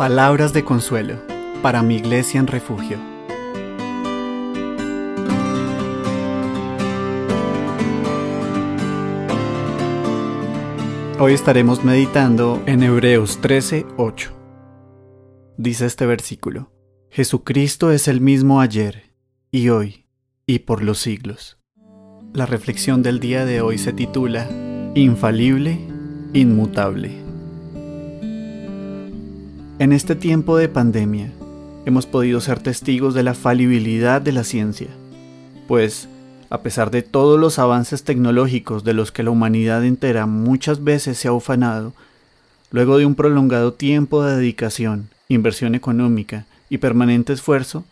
Palabras 0.00 0.54
de 0.54 0.64
consuelo 0.64 1.16
para 1.60 1.82
mi 1.82 1.96
iglesia 1.96 2.40
en 2.40 2.46
refugio. 2.46 2.96
Hoy 11.18 11.34
estaremos 11.34 11.84
meditando 11.84 12.62
en 12.64 12.82
Hebreos 12.82 13.42
13:8. 13.42 14.30
Dice 15.58 15.84
este 15.84 16.06
versículo: 16.06 16.72
Jesucristo 17.10 17.92
es 17.92 18.08
el 18.08 18.22
mismo 18.22 18.62
ayer 18.62 19.12
y 19.50 19.68
hoy 19.68 20.06
y 20.46 20.60
por 20.60 20.82
los 20.82 20.98
siglos. 20.98 21.58
La 22.32 22.46
reflexión 22.46 23.02
del 23.02 23.20
día 23.20 23.44
de 23.44 23.60
hoy 23.60 23.76
se 23.76 23.92
titula 23.92 24.48
Infalible, 24.94 25.78
inmutable. 26.32 27.19
En 29.80 29.94
este 29.94 30.14
tiempo 30.14 30.58
de 30.58 30.68
pandemia, 30.68 31.32
hemos 31.86 32.04
podido 32.04 32.42
ser 32.42 32.60
testigos 32.60 33.14
de 33.14 33.22
la 33.22 33.32
falibilidad 33.32 34.20
de 34.20 34.30
la 34.30 34.44
ciencia, 34.44 34.88
pues, 35.68 36.06
a 36.50 36.60
pesar 36.60 36.90
de 36.90 37.00
todos 37.00 37.40
los 37.40 37.58
avances 37.58 38.04
tecnológicos 38.04 38.84
de 38.84 38.92
los 38.92 39.10
que 39.10 39.22
la 39.22 39.30
humanidad 39.30 39.82
entera 39.86 40.26
muchas 40.26 40.84
veces 40.84 41.16
se 41.16 41.28
ha 41.28 41.32
ufanado, 41.32 41.94
luego 42.70 42.98
de 42.98 43.06
un 43.06 43.14
prolongado 43.14 43.72
tiempo 43.72 44.22
de 44.22 44.36
dedicación, 44.36 45.08
inversión 45.28 45.74
económica 45.74 46.44
y 46.68 46.76
permanente 46.76 47.32
esfuerzo, 47.32 47.86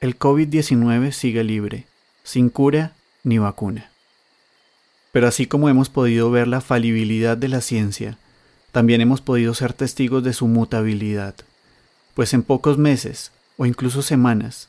el 0.00 0.18
COVID-19 0.18 1.12
sigue 1.12 1.44
libre, 1.44 1.86
sin 2.24 2.48
cura 2.48 2.94
ni 3.22 3.38
vacuna. 3.38 3.92
Pero 5.12 5.28
así 5.28 5.46
como 5.46 5.68
hemos 5.68 5.88
podido 5.88 6.32
ver 6.32 6.48
la 6.48 6.60
falibilidad 6.60 7.36
de 7.36 7.46
la 7.46 7.60
ciencia, 7.60 8.18
también 8.72 9.00
hemos 9.00 9.20
podido 9.20 9.54
ser 9.54 9.72
testigos 9.72 10.22
de 10.24 10.32
su 10.32 10.46
mutabilidad, 10.46 11.34
pues 12.14 12.34
en 12.34 12.42
pocos 12.42 12.78
meses, 12.78 13.32
o 13.56 13.66
incluso 13.66 14.02
semanas, 14.02 14.68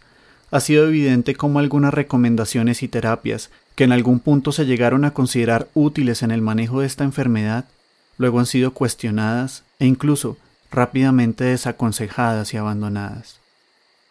ha 0.51 0.59
sido 0.59 0.87
evidente 0.87 1.35
cómo 1.35 1.59
algunas 1.59 1.93
recomendaciones 1.93 2.81
y 2.81 2.87
terapias 2.87 3.51
que 3.75 3.83
en 3.83 3.91
algún 3.91 4.19
punto 4.19 4.51
se 4.51 4.65
llegaron 4.65 5.05
a 5.05 5.13
considerar 5.13 5.67
útiles 5.73 6.23
en 6.23 6.31
el 6.31 6.41
manejo 6.41 6.81
de 6.81 6.87
esta 6.87 7.03
enfermedad, 7.03 7.65
luego 8.17 8.39
han 8.39 8.45
sido 8.45 8.73
cuestionadas 8.73 9.63
e 9.79 9.85
incluso 9.85 10.37
rápidamente 10.71 11.43
desaconsejadas 11.45 12.53
y 12.53 12.57
abandonadas. 12.57 13.39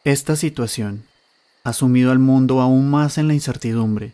Esta 0.04 0.36
situación 0.36 1.02
ha 1.64 1.72
sumido 1.72 2.12
al 2.12 2.18
mundo 2.18 2.60
aún 2.60 2.90
más 2.90 3.18
en 3.18 3.28
la 3.28 3.34
incertidumbre, 3.34 4.12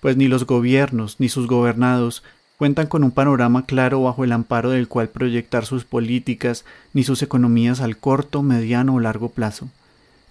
pues 0.00 0.16
ni 0.16 0.28
los 0.28 0.46
gobiernos 0.46 1.16
ni 1.20 1.28
sus 1.28 1.46
gobernados 1.46 2.22
cuentan 2.60 2.88
con 2.88 3.04
un 3.04 3.10
panorama 3.10 3.64
claro 3.64 4.02
bajo 4.02 4.22
el 4.22 4.32
amparo 4.32 4.68
del 4.68 4.86
cual 4.86 5.08
proyectar 5.08 5.64
sus 5.64 5.86
políticas 5.86 6.66
ni 6.92 7.04
sus 7.04 7.22
economías 7.22 7.80
al 7.80 7.96
corto, 7.96 8.42
mediano 8.42 8.96
o 8.96 9.00
largo 9.00 9.30
plazo. 9.30 9.70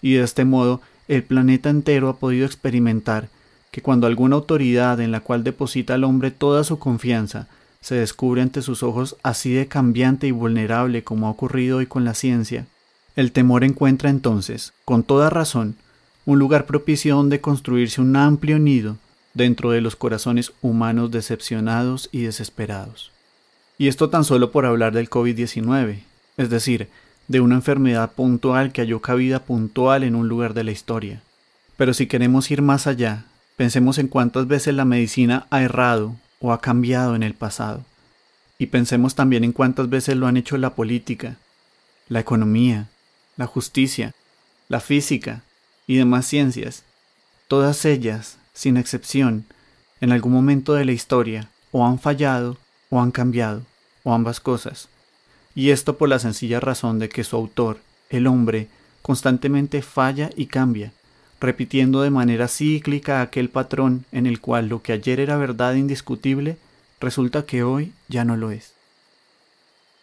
Y 0.04 0.14
de 0.14 0.26
este 0.26 0.46
modo 0.46 0.80
el 1.08 1.24
planeta 1.24 1.72
entero 1.72 2.08
ha 2.08 2.18
podido 2.18 2.46
experimentar 2.46 3.30
que 3.72 3.82
cuando 3.82 4.06
alguna 4.06 4.36
autoridad 4.36 5.00
en 5.00 5.12
la 5.12 5.22
cual 5.22 5.44
deposita 5.44 5.96
el 5.96 6.04
hombre 6.04 6.30
toda 6.30 6.64
su 6.64 6.78
confianza 6.78 7.48
se 7.82 7.96
descubre 7.96 8.44
ante 8.44 8.62
sus 8.62 8.84
ojos 8.84 9.16
así 9.24 9.52
de 9.52 9.66
cambiante 9.66 10.28
y 10.28 10.32
vulnerable 10.32 11.04
como 11.04 11.26
ha 11.26 11.32
ocurrido 11.32 11.78
hoy 11.78 11.88
con 11.88 12.06
la 12.06 12.14
ciencia, 12.14 12.68
el 13.16 13.32
temor 13.32 13.64
encuentra 13.64 14.12
entonces, 14.12 14.74
con 14.86 15.02
toda 15.02 15.32
razón, 15.32 15.78
un 16.28 16.38
lugar 16.38 16.68
propicio 16.68 17.16
donde 17.16 17.42
construirse 17.42 18.02
un 18.02 18.16
amplio 18.16 18.60
nido 18.60 18.98
dentro 19.34 19.72
de 19.72 19.82
los 19.82 19.96
corazones 19.96 20.54
humanos 20.62 21.12
decepcionados 21.12 22.10
y 22.12 22.22
desesperados. 22.22 23.12
Y 23.78 23.88
esto 23.88 24.10
tan 24.10 24.24
solo 24.24 24.52
por 24.52 24.66
hablar 24.66 24.94
del 24.94 25.10
COVID-19, 25.10 26.00
es 26.38 26.50
decir, 26.50 26.90
de 27.28 27.40
una 27.40 27.56
enfermedad 27.56 28.12
puntual 28.12 28.72
que 28.72 28.82
halló 28.82 29.02
cabida 29.02 29.46
puntual 29.46 30.04
en 30.04 30.16
un 30.16 30.28
lugar 30.28 30.54
de 30.54 30.64
la 30.64 30.72
historia. 30.72 31.22
Pero 31.78 31.94
si 31.94 32.08
queremos 32.08 32.52
ir 32.52 32.62
más 32.62 32.88
allá, 32.88 33.26
pensemos 33.56 33.98
en 33.98 34.08
cuántas 34.08 34.48
veces 34.48 34.74
la 34.74 34.84
medicina 34.84 35.48
ha 35.50 35.62
errado 35.62 36.16
o 36.40 36.52
ha 36.52 36.60
cambiado 36.60 37.16
en 37.16 37.24
el 37.24 37.36
pasado. 37.36 37.86
Y 38.58 38.66
pensemos 38.66 39.16
también 39.16 39.44
en 39.44 39.54
cuántas 39.54 39.90
veces 39.90 40.18
lo 40.18 40.28
han 40.28 40.36
hecho 40.36 40.58
la 40.58 40.76
política, 40.76 41.38
la 42.10 42.20
economía, 42.20 42.90
la 43.38 43.46
justicia, 43.46 44.14
la 44.68 44.82
física 44.82 45.44
y 45.88 45.96
demás 45.96 46.26
ciencias. 46.26 46.84
Todas 47.48 47.86
ellas 47.86 48.38
sin 48.60 48.76
excepción, 48.76 49.46
en 50.02 50.12
algún 50.12 50.34
momento 50.34 50.74
de 50.74 50.84
la 50.84 50.92
historia, 50.92 51.50
o 51.72 51.86
han 51.86 51.98
fallado, 51.98 52.58
o 52.90 53.00
han 53.00 53.12
cambiado, 53.12 53.62
o 54.04 54.14
ambas 54.14 54.42
cosas. 54.42 54.90
Y 55.56 55.70
esto 55.70 55.98
por 55.98 56.10
la 56.10 56.20
sencilla 56.20 56.60
razón 56.60 57.00
de 57.00 57.08
que 57.08 57.24
su 57.24 57.38
autor, 57.38 57.80
el 58.10 58.28
hombre, 58.28 58.68
constantemente 59.02 59.82
falla 59.82 60.30
y 60.36 60.48
cambia, 60.48 60.92
repitiendo 61.40 62.02
de 62.02 62.10
manera 62.10 62.50
cíclica 62.50 63.22
aquel 63.22 63.48
patrón 63.48 64.04
en 64.12 64.26
el 64.26 64.42
cual 64.42 64.68
lo 64.68 64.82
que 64.82 64.92
ayer 64.92 65.22
era 65.22 65.38
verdad 65.38 65.76
indiscutible, 65.76 66.58
resulta 67.00 67.46
que 67.46 67.64
hoy 67.64 67.94
ya 68.10 68.26
no 68.26 68.36
lo 68.36 68.52
es. 68.52 68.74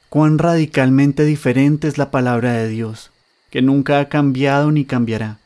Cuán 0.09 0.39
radicalmente 0.39 1.27
diferente 1.27 1.89
es 1.89 1.99
la 1.99 2.11
palabra 2.11 2.55
de 2.55 2.69
Dios, 2.69 3.11
que 3.51 3.61
nunca 3.61 4.01
ha 4.01 4.09
cambiado 4.09 4.73
ni 4.73 4.87
cambiará, 4.87 5.41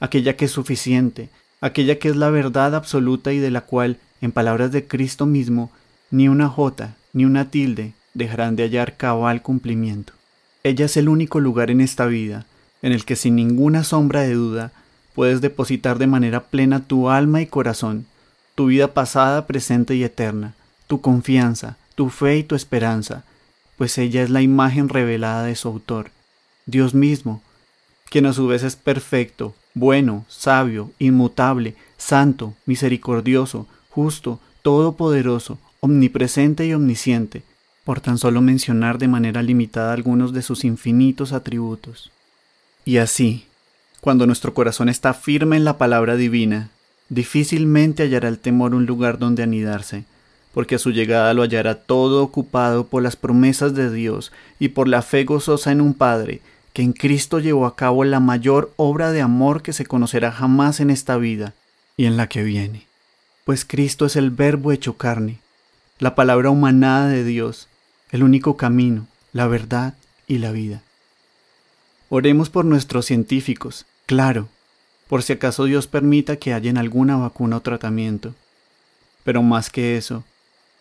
aquella 0.00 0.34
que 0.34 0.46
es 0.46 0.50
suficiente, 0.50 1.28
aquella 1.64 1.98
que 1.98 2.10
es 2.10 2.16
la 2.16 2.28
verdad 2.28 2.74
absoluta 2.74 3.32
y 3.32 3.38
de 3.38 3.50
la 3.50 3.62
cual, 3.62 3.96
en 4.20 4.32
palabras 4.32 4.70
de 4.70 4.86
Cristo 4.86 5.24
mismo, 5.24 5.72
ni 6.10 6.28
una 6.28 6.50
jota 6.50 6.94
ni 7.14 7.24
una 7.24 7.50
tilde 7.50 7.94
dejarán 8.12 8.54
de 8.54 8.64
hallar 8.64 8.98
cabal 8.98 9.40
cumplimiento. 9.40 10.12
Ella 10.62 10.84
es 10.84 10.98
el 10.98 11.08
único 11.08 11.40
lugar 11.40 11.70
en 11.70 11.80
esta 11.80 12.04
vida 12.04 12.44
en 12.82 12.92
el 12.92 13.06
que 13.06 13.16
sin 13.16 13.36
ninguna 13.36 13.82
sombra 13.82 14.20
de 14.20 14.34
duda 14.34 14.72
puedes 15.14 15.40
depositar 15.40 15.96
de 15.96 16.06
manera 16.06 16.40
plena 16.40 16.80
tu 16.80 17.08
alma 17.08 17.40
y 17.40 17.46
corazón, 17.46 18.04
tu 18.54 18.66
vida 18.66 18.92
pasada, 18.92 19.46
presente 19.46 19.94
y 19.94 20.04
eterna, 20.04 20.52
tu 20.86 21.00
confianza, 21.00 21.78
tu 21.94 22.10
fe 22.10 22.36
y 22.36 22.42
tu 22.42 22.56
esperanza, 22.56 23.24
pues 23.78 23.96
ella 23.96 24.22
es 24.22 24.28
la 24.28 24.42
imagen 24.42 24.90
revelada 24.90 25.44
de 25.44 25.56
su 25.56 25.68
autor, 25.68 26.10
Dios 26.66 26.92
mismo, 26.92 27.42
quien 28.10 28.26
a 28.26 28.34
su 28.34 28.46
vez 28.48 28.62
es 28.64 28.76
perfecto, 28.76 29.54
bueno, 29.74 30.24
sabio, 30.28 30.92
inmutable, 30.98 31.74
santo, 31.98 32.54
misericordioso, 32.64 33.66
justo, 33.90 34.40
todopoderoso, 34.62 35.58
omnipresente 35.80 36.66
y 36.66 36.72
omnisciente, 36.72 37.42
por 37.84 38.00
tan 38.00 38.16
solo 38.16 38.40
mencionar 38.40 38.98
de 38.98 39.08
manera 39.08 39.42
limitada 39.42 39.92
algunos 39.92 40.32
de 40.32 40.42
sus 40.42 40.64
infinitos 40.64 41.32
atributos. 41.32 42.10
Y 42.84 42.98
así, 42.98 43.46
cuando 44.00 44.26
nuestro 44.26 44.54
corazón 44.54 44.88
está 44.88 45.12
firme 45.12 45.56
en 45.56 45.64
la 45.64 45.76
palabra 45.76 46.16
divina, 46.16 46.70
difícilmente 47.08 48.04
hallará 48.04 48.28
el 48.28 48.38
temor 48.38 48.74
un 48.74 48.86
lugar 48.86 49.18
donde 49.18 49.42
anidarse, 49.42 50.04
porque 50.52 50.76
a 50.76 50.78
su 50.78 50.92
llegada 50.92 51.34
lo 51.34 51.42
hallará 51.42 51.74
todo 51.74 52.22
ocupado 52.22 52.86
por 52.86 53.02
las 53.02 53.16
promesas 53.16 53.74
de 53.74 53.90
Dios 53.90 54.30
y 54.58 54.68
por 54.68 54.88
la 54.88 55.02
fe 55.02 55.24
gozosa 55.24 55.72
en 55.72 55.80
un 55.80 55.94
Padre, 55.94 56.40
que 56.74 56.82
en 56.82 56.92
Cristo 56.92 57.38
llevó 57.38 57.66
a 57.66 57.76
cabo 57.76 58.04
la 58.04 58.18
mayor 58.18 58.74
obra 58.76 59.12
de 59.12 59.22
amor 59.22 59.62
que 59.62 59.72
se 59.72 59.86
conocerá 59.86 60.32
jamás 60.32 60.80
en 60.80 60.90
esta 60.90 61.16
vida 61.16 61.54
y 61.96 62.04
en 62.04 62.16
la 62.16 62.28
que 62.28 62.42
viene. 62.42 62.86
Pues 63.44 63.64
Cristo 63.64 64.06
es 64.06 64.16
el 64.16 64.30
verbo 64.30 64.72
hecho 64.72 64.96
carne, 64.96 65.38
la 66.00 66.16
palabra 66.16 66.50
humanada 66.50 67.06
de 67.08 67.22
Dios, 67.22 67.68
el 68.10 68.24
único 68.24 68.56
camino, 68.56 69.06
la 69.32 69.46
verdad 69.46 69.94
y 70.26 70.38
la 70.38 70.50
vida. 70.50 70.82
Oremos 72.08 72.50
por 72.50 72.64
nuestros 72.64 73.06
científicos, 73.06 73.86
claro, 74.06 74.48
por 75.08 75.22
si 75.22 75.34
acaso 75.34 75.66
Dios 75.66 75.86
permita 75.86 76.36
que 76.36 76.54
hayan 76.54 76.76
alguna 76.76 77.16
vacuna 77.16 77.58
o 77.58 77.60
tratamiento. 77.60 78.34
Pero 79.22 79.42
más 79.42 79.70
que 79.70 79.96
eso, 79.96 80.24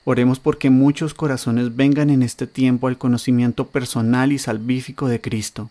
oremos 0.06 0.40
porque 0.40 0.72
muchos 0.72 1.14
corazones 1.14 1.76
vengan 1.76 2.10
en 2.10 2.24
este 2.24 2.48
tiempo 2.48 2.88
al 2.88 2.98
conocimiento 2.98 3.68
personal 3.68 4.32
y 4.32 4.40
salvífico 4.40 5.08
de 5.08 5.22
Cristo, 5.22 5.70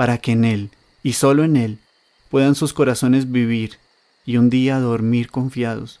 para 0.00 0.16
que 0.16 0.32
en 0.32 0.46
Él, 0.46 0.70
y 1.02 1.12
solo 1.12 1.44
en 1.44 1.56
Él, 1.56 1.78
puedan 2.30 2.54
sus 2.54 2.72
corazones 2.72 3.30
vivir 3.30 3.76
y 4.24 4.38
un 4.38 4.48
día 4.48 4.80
dormir 4.80 5.30
confiados, 5.30 6.00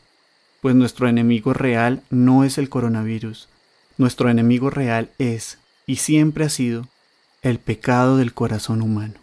pues 0.62 0.74
nuestro 0.74 1.06
enemigo 1.06 1.52
real 1.52 2.02
no 2.08 2.42
es 2.42 2.56
el 2.56 2.70
coronavirus, 2.70 3.50
nuestro 3.98 4.30
enemigo 4.30 4.70
real 4.70 5.10
es, 5.18 5.58
y 5.84 5.96
siempre 5.96 6.46
ha 6.46 6.48
sido, 6.48 6.88
el 7.42 7.58
pecado 7.58 8.16
del 8.16 8.32
corazón 8.32 8.80
humano. 8.80 9.19